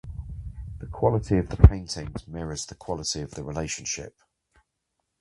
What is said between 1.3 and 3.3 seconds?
of the paintings mirrors the quality